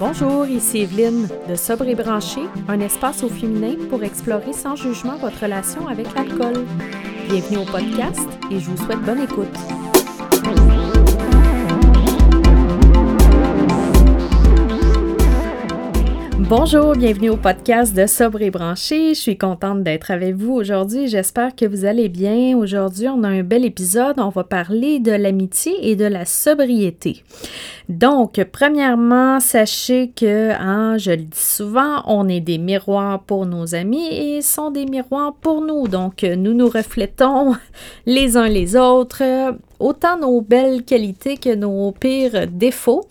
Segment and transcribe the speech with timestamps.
[0.00, 5.16] Bonjour, ici Evelyne de Sobre et Branché, un espace au féminin pour explorer sans jugement
[5.16, 6.64] votre relation avec l'alcool.
[7.28, 9.83] Bienvenue au podcast et je vous souhaite bonne écoute.
[16.46, 19.14] Bonjour, bienvenue au podcast de Sobre et Branché.
[19.14, 21.08] Je suis contente d'être avec vous aujourd'hui.
[21.08, 22.54] J'espère que vous allez bien.
[22.58, 24.16] Aujourd'hui, on a un bel épisode.
[24.18, 27.22] On va parler de l'amitié et de la sobriété.
[27.88, 33.74] Donc, premièrement, sachez que, hein, je le dis souvent, on est des miroirs pour nos
[33.74, 35.88] amis et sont des miroirs pour nous.
[35.88, 37.54] Donc, nous nous reflétons
[38.06, 39.22] les uns les autres,
[39.78, 43.08] autant nos belles qualités que nos pires défauts.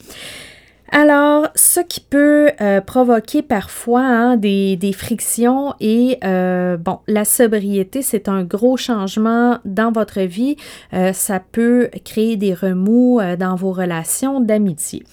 [0.95, 8.03] Alors, ce qui peut euh, provoquer parfois hein, des, frictions et, euh, bon, la sobriété,
[8.03, 10.55] c'est un gros changement dans votre vie.
[10.93, 15.03] Euh, ça peut créer des remous dans vos relations d'amitié.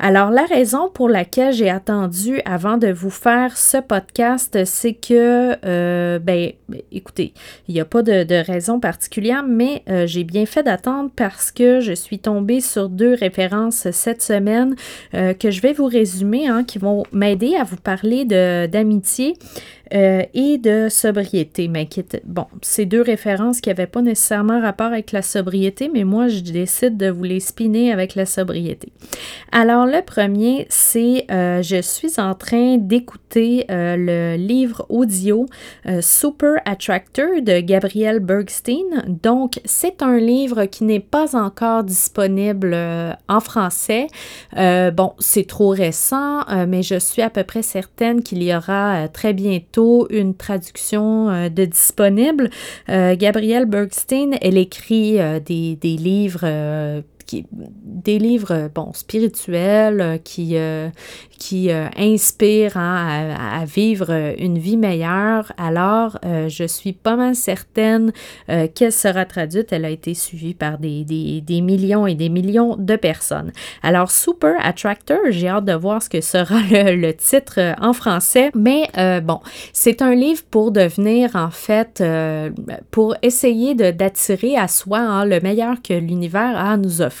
[0.00, 6.18] Alors, la raison pour laquelle j'ai attendu avant de vous faire ce podcast, c'est que,
[6.18, 6.50] ben,
[6.90, 7.32] écoutez,
[7.68, 11.78] il n'y a pas de, de, raison particulière, mais j'ai bien fait d'attendre parce que
[11.78, 14.74] je suis tombée sur deux références cette semaine
[15.34, 19.34] que je vais vous résumer, hein, qui vont m'aider à vous parler d'amitié
[19.94, 21.68] euh, et de sobriété.
[21.68, 26.04] Mais qui bon, c'est deux références qui n'avaient pas nécessairement rapport avec la sobriété, mais
[26.04, 28.92] moi, je décide de vous les spinner avec la sobriété.
[29.50, 35.46] Alors, le premier, c'est euh, je suis en train d'écouter euh, le livre audio
[36.00, 39.04] Super Attractor de Gabriel Bergstein.
[39.06, 42.76] Donc, c'est un livre qui n'est pas encore disponible
[43.28, 44.06] en français.
[44.54, 49.32] bon, c'est trop récent, mais je suis à peu près certaine qu'il y aura très
[49.32, 49.77] bientôt
[50.10, 52.50] une traduction euh, de disponible.
[52.88, 56.44] Euh, Gabrielle Bergstein, elle écrit euh, des, des, livres
[57.30, 60.88] des livres bon, spirituels euh, qui, euh,
[61.38, 65.52] qui euh, inspirent hein, à, vivre une vie meilleure.
[65.56, 68.12] Alors, je suis pas mal certaine
[68.74, 69.72] qu'elle sera traduite.
[69.72, 73.52] Elle a été suivie par des, des, millions et des millions de personnes.
[73.82, 78.50] Alors, Super Attractor, j'ai hâte de voir ce que sera le, titre en français.
[78.54, 78.88] Mais
[79.22, 79.40] bon,
[79.72, 82.02] c'est un livre pour devenir, en fait,
[82.90, 87.17] pour essayer d'attirer à soi hein, le meilleur que l'univers a à nous offrir.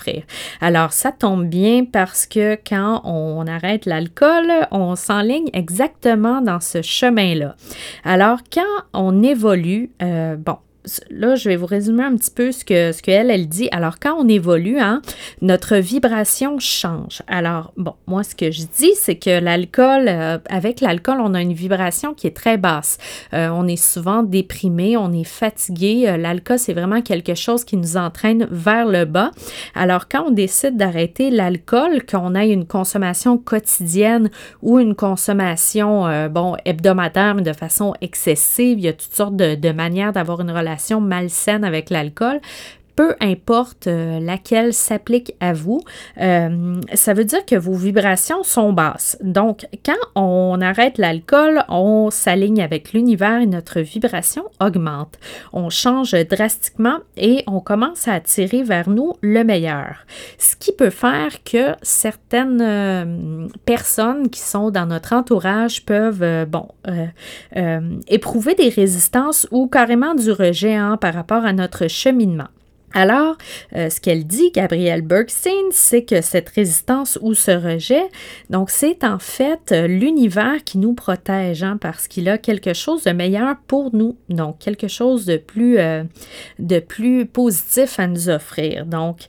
[0.60, 6.82] Alors, ça tombe bien parce que quand on arrête l'alcool, on s'enligne exactement dans ce
[6.82, 7.56] chemin-là.
[8.04, 10.58] Alors, quand on évolue, euh, bon,
[11.10, 13.68] là, je vais vous résumer un petit peu ce que ce qu'elle, elle dit.
[13.72, 15.02] Alors, quand on évolue, hein,
[15.42, 17.22] notre vibration change.
[17.26, 21.40] Alors, bon, moi, ce que je dis, c'est que l'alcool, euh, avec l'alcool, on a
[21.40, 22.98] une vibration qui est très basse.
[23.34, 26.04] Euh, on est souvent déprimé, on est fatigué.
[26.08, 29.30] Euh, l'alcool, c'est vraiment quelque chose qui nous entraîne vers le bas.
[29.74, 34.30] Alors, quand on décide d'arrêter l'alcool, qu'on ait une consommation quotidienne
[34.62, 39.54] ou une consommation, bon, hebdomadaire, mais de façon excessive, il y a toutes sortes de,
[39.54, 42.40] de manières d'avoir une relation malsaine avec l'alcool
[42.98, 45.82] peu importe euh, laquelle s'applique à vous,
[46.20, 49.16] euh, ça veut dire que vos vibrations sont basses.
[49.22, 55.14] Donc, quand on arrête l'alcool, on s'aligne avec l'univers et notre vibration augmente.
[55.52, 60.04] On change drastiquement et on commence à attirer vers nous le meilleur.
[60.36, 66.66] Ce qui peut faire que certaines euh, personnes qui sont dans notre entourage peuvent, bon,
[68.08, 72.48] éprouver des résistances ou carrément du rejet hein, par rapport à notre cheminement.
[72.94, 73.36] Alors,
[73.76, 78.08] euh, ce qu'elle dit, Gabrielle Bergstein, c'est que cette résistance ou ce rejet,
[78.48, 83.04] donc c'est en fait euh, l'univers qui nous protège, hein, parce qu'il a quelque chose
[83.04, 86.04] de meilleur pour nous, donc quelque chose de plus, euh,
[86.58, 88.86] de plus positif à nous offrir.
[88.86, 89.28] Donc,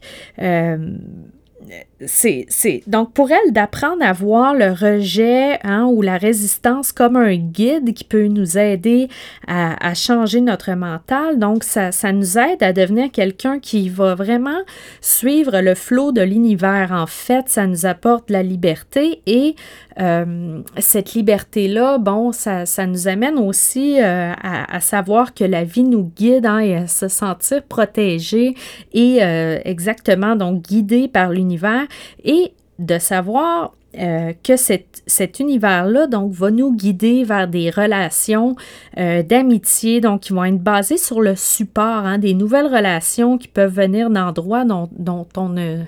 [2.05, 2.47] c'est,
[2.87, 7.93] donc pour elle d'apprendre à voir le rejet hein, ou la résistance comme un guide
[7.93, 9.09] qui peut nous aider
[9.47, 11.39] à, changer notre mental.
[11.39, 14.61] Donc ça, ça, nous aide à devenir quelqu'un qui va vraiment
[15.01, 16.91] suivre le flot de l'univers.
[16.93, 19.55] En fait, ça nous apporte la liberté et
[19.99, 25.83] euh, cette liberté-là, bon, ça, ça, nous amène aussi euh, à, savoir que la vie
[25.83, 28.55] nous guide hein, et à se sentir protégé
[28.93, 31.88] et euh, exactement donc guidé par l'univers
[32.23, 38.55] et de savoir euh, que cet univers-là, donc, va nous guider vers des relations
[38.99, 43.47] euh, d'amitié, donc, qui vont être basées sur le support, hein, des nouvelles relations qui
[43.47, 45.79] peuvent venir d'endroits dont, dont, on ne,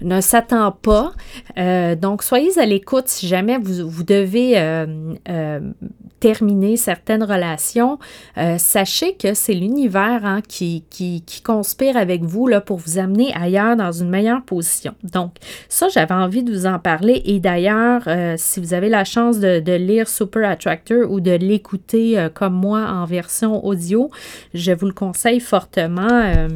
[0.00, 1.12] ne s'attend pas.
[1.58, 4.52] Euh, donc, soyez à l'écoute si jamais vous, vous devez
[6.20, 7.98] terminer certaines relations.
[8.56, 13.34] sachez que c'est l'univers hein, qui, qui, qui, conspire avec vous là, pour vous amener
[13.34, 14.94] ailleurs dans une meilleure position.
[15.02, 15.34] Donc,
[15.68, 17.22] ça, j'avais envie de vous en parler.
[17.24, 22.54] Et d'ailleurs, si vous avez la chance de, lire Super Attractor ou de l'écouter comme
[22.54, 24.10] moi en version audio,
[24.54, 26.08] je vous le conseille fortement.
[26.10, 26.48] Euh,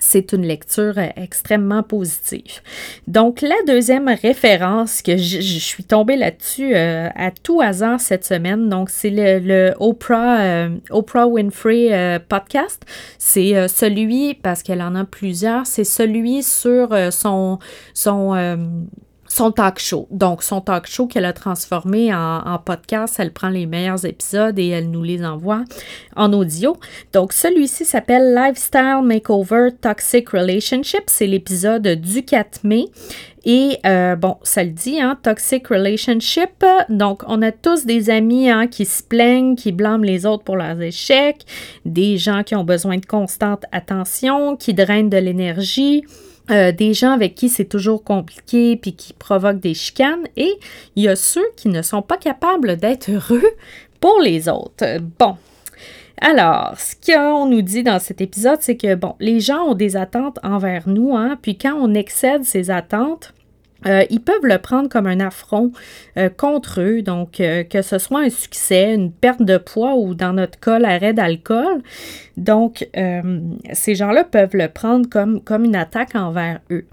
[0.00, 2.60] c'est une lecture euh, extrêmement positive.
[3.08, 8.68] Donc, la deuxième référence que je, suis tombée là-dessus euh, à tout hasard cette semaine,
[8.68, 12.84] donc c'est le, Oprah, Oprah Winfrey podcast.
[13.18, 17.58] C'est celui, parce qu'elle en a plusieurs, c'est celui sur son
[19.38, 20.08] son talk show.
[20.10, 24.66] Donc, son talk show qu'elle a transformé en, podcast, elle prend les meilleurs épisodes et
[24.66, 25.62] elle nous les envoie
[26.16, 26.76] en audio.
[27.12, 31.04] Donc, celui-ci s'appelle Lifestyle Makeover Toxic Relationship.
[31.06, 32.86] C'est l'épisode du 4 mai.
[33.44, 36.64] Et euh, bon, ça le dit, hein, toxic relationship.
[36.88, 40.56] Donc, on a tous des amis hein, qui se plaignent, qui blâment les autres pour
[40.56, 41.46] leurs échecs,
[41.84, 46.02] des gens qui ont besoin de constante attention, qui drainent de l'énergie,
[46.50, 50.52] euh, des gens avec qui c'est toujours compliqué puis qui provoquent des chicanes et
[50.96, 53.50] il y a ceux qui ne sont pas capables d'être heureux
[54.00, 54.98] pour les autres.
[55.18, 55.36] Bon.
[56.20, 59.96] Alors, ce qu'on nous dit dans cet épisode, c'est que, bon, les gens ont des
[59.96, 63.32] attentes envers nous, hein, puis quand on excède ces attentes,
[63.86, 65.72] euh, ils peuvent le prendre comme un affront
[66.16, 70.32] euh, contre eux, donc que ce soit un succès, une perte de poids ou dans
[70.32, 71.82] notre cas l'arrêt d'alcool.
[72.38, 73.40] Donc, euh,
[73.72, 76.86] ces gens-là peuvent le prendre comme, comme une attaque envers eux.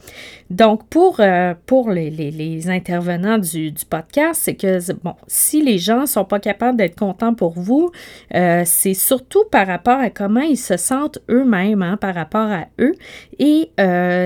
[0.49, 5.77] Donc, pour, euh, pour les, les, intervenants du, du podcast, c'est que, bon, si les
[5.77, 7.91] gens ne sont pas capables d'être contents pour vous,
[8.33, 12.65] euh, c'est surtout par rapport à comment ils se sentent eux-mêmes, hein, par rapport à
[12.79, 12.93] eux.
[13.37, 13.69] Et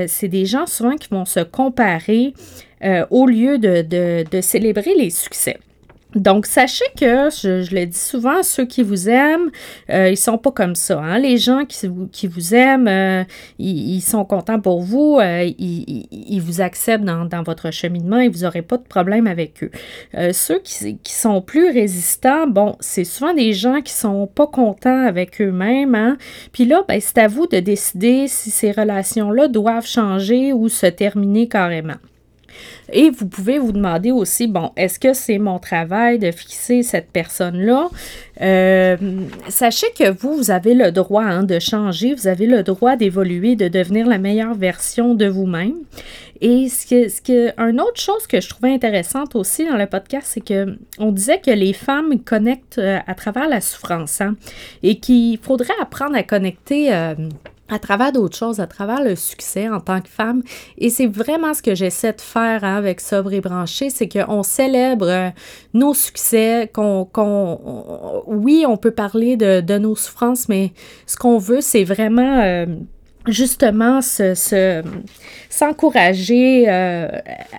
[0.07, 2.33] c'est des gens souvent qui vont se comparer
[3.09, 5.57] au lieu de, célébrer les succès.
[6.15, 9.51] Donc, sachez que, je, le dis souvent, ceux qui vous aiment,
[9.91, 10.99] euh, ils sont pas comme ça.
[10.99, 11.19] Hein.
[11.19, 13.23] Les gens qui, vous aiment, euh,
[13.59, 18.63] ils, sont contents pour vous, euh, ils, vous acceptent dans, votre cheminement et vous n'aurez
[18.63, 19.71] pas de problème avec eux.
[20.33, 25.05] ceux qui, qui, sont plus résistants, bon, c'est souvent des gens qui sont pas contents
[25.05, 25.93] avec eux-mêmes.
[25.93, 26.17] Hein.
[26.51, 30.87] Puis là, ben, c'est à vous de décider si ces relations-là doivent changer ou se
[30.87, 31.97] terminer carrément.
[32.91, 37.11] Et vous pouvez vous demander aussi, bon, est-ce que c'est mon travail de fixer cette
[37.11, 37.89] personne-là?
[38.41, 38.97] Euh,
[39.47, 43.55] sachez que vous, vous avez le droit hein, de changer, vous avez le droit d'évoluer,
[43.55, 45.75] de devenir la meilleure version de vous-même.
[46.41, 46.85] Et ce
[47.21, 51.11] que, une autre chose que je trouvais intéressante aussi dans le podcast, c'est que on
[51.11, 54.35] disait que les femmes connectent euh, à travers la souffrance hein,
[54.81, 56.93] et qu'il faudrait apprendre à connecter.
[56.93, 57.15] Euh,
[57.69, 60.43] à travers d'autres choses, à travers le succès en tant que femme.
[60.77, 64.43] Et c'est vraiment ce que j'essaie de faire hein, avec Sobre et Branché, c'est qu'on
[64.43, 65.29] célèbre euh,
[65.73, 67.07] nos succès, qu'on,
[68.27, 70.71] oui, on peut parler de, de, nos souffrances, mais
[71.05, 72.41] ce qu'on veut, c'est vraiment...
[72.41, 72.65] Euh,
[73.31, 73.99] justement
[75.49, 77.07] s'encourager euh,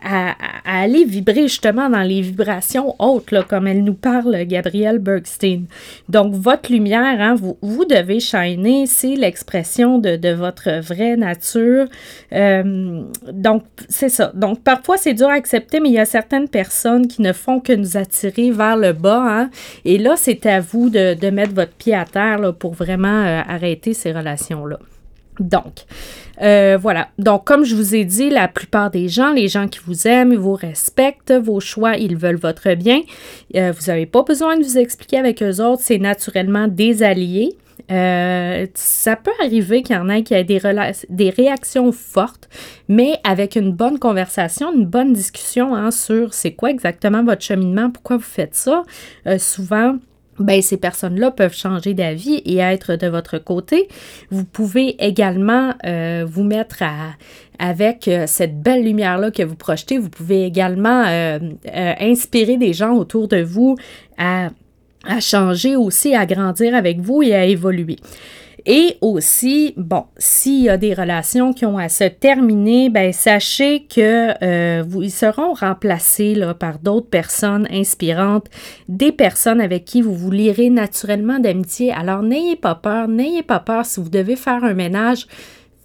[0.03, 0.35] à,
[0.65, 5.65] aller vibrer justement dans les vibrations hautes, comme elle nous parle, Gabrielle Bergstein.
[6.09, 11.87] Donc, votre lumière, hein, vous, devez shiner, c'est l'expression de, votre vraie nature.
[12.33, 13.03] Euh,
[13.33, 14.31] donc, c'est ça.
[14.35, 17.61] Donc, parfois, c'est dur à accepter, mais il y a certaines personnes qui ne font
[17.61, 19.25] que nous attirer vers le bas.
[19.27, 19.51] Hein,
[19.85, 23.95] et là, c'est à vous de, mettre votre pied à terre pour vraiment euh, arrêter
[23.95, 24.79] ces relations-là.
[25.41, 25.87] Donc,
[26.43, 27.09] euh, voilà.
[27.19, 30.35] Donc, comme je vous ai dit, la plupart des gens, les gens qui vous aiment,
[30.35, 33.01] vous respectent, vos choix, ils veulent votre bien.
[33.57, 37.57] Euh, vous n'avez pas besoin de vous expliquer avec eux autres, c'est naturellement des alliés.
[37.91, 40.61] Euh, ça peut arriver qu'il y en ait qui aient des,
[41.09, 42.49] des réactions fortes,
[42.89, 47.91] mais avec une bonne conversation, une bonne discussion hein, sur c'est quoi exactement votre cheminement,
[47.91, 48.83] pourquoi vous faites ça.
[49.39, 49.97] souvent,
[50.41, 53.89] ben, ces personnes-là peuvent changer d'avis et être de votre côté.
[54.31, 56.83] Vous pouvez également euh, vous mettre
[57.59, 61.39] avec euh, cette belle lumière-là que vous projetez, vous pouvez également euh,
[62.01, 63.77] inspirer des gens autour de vous
[64.17, 64.51] à
[65.21, 67.97] changer aussi, à grandir avec vous et à évoluer.
[68.67, 73.85] Et aussi, bon, s'il y a des relations qui ont à se terminer, ben sachez
[73.85, 78.47] que euh, vous, ils seront remplacés par d'autres personnes inspirantes,
[78.89, 81.93] des personnes avec qui vous vous lirez naturellement d'amitié.
[81.93, 85.27] Alors n'ayez pas peur, n'ayez pas peur si vous devez faire un ménage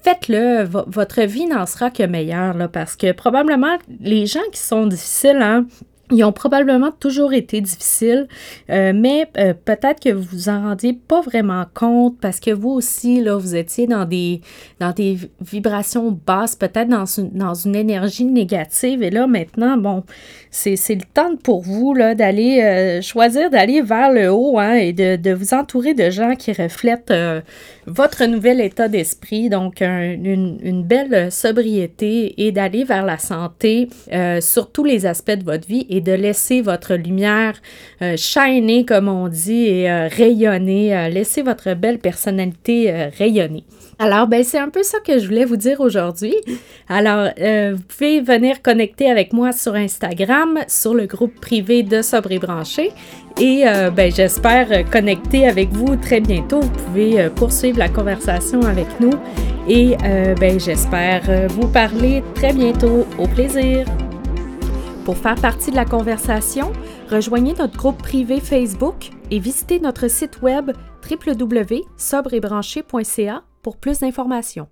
[0.06, 4.86] faites-le, votre vie n'en sera que meilleure, là, parce que probablement les gens qui sont
[4.86, 5.66] difficiles, hein,
[6.12, 8.28] ils ont probablement toujours été difficiles,
[8.70, 12.70] euh, mais euh, peut-être que vous vous en rendiez pas vraiment compte parce que vous
[12.70, 14.42] aussi, là, vous étiez dans des,
[14.80, 19.02] dans des vibrations basses, peut-être dans une, dans une énergie négative.
[19.02, 20.04] Et là, maintenant, bon,
[20.52, 24.94] c'est, le temps pour vous là, d'aller euh, choisir d'aller vers le haut hein, et
[24.94, 27.14] de, de, vous entourer de gens qui reflètent
[27.88, 33.90] votre nouvel état d'esprit, donc une, une, belle sobriété et d'aller vers la santé
[34.40, 37.54] sur tous les aspects de votre vie et de laisser votre lumière
[38.02, 38.16] euh,
[38.88, 43.64] comme on dit, et euh, rayonner, euh, laisser votre belle personnalité rayonner.
[43.98, 46.36] Alors, ben, c'est un peu ça que je voulais vous dire aujourd'hui.
[46.90, 52.34] Alors, vous pouvez venir connecter avec moi sur Instagram, sur le groupe privé de Sobre
[52.34, 52.92] et Branché.
[53.40, 53.64] Et
[53.96, 56.60] ben, j'espère connecter avec vous très bientôt.
[56.60, 59.14] Vous pouvez poursuivre la conversation avec nous.
[59.70, 59.96] Et
[60.40, 63.08] ben, j'espère vous parler très bientôt.
[63.18, 63.86] Au plaisir!
[65.06, 66.74] Pour faire partie de la conversation,
[67.12, 70.72] rejoignez notre groupe privé Facebook et visitez notre site web
[71.08, 74.68] www.sobrebranché.ca pour plus d'informations.